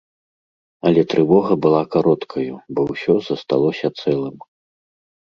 Але 0.89 1.01
трывога 1.11 1.51
была 1.65 1.81
кароткаю, 1.95 2.53
бо 2.79 2.87
ўсё 2.93 3.13
засталося 3.29 3.87
цэлым. 4.01 4.37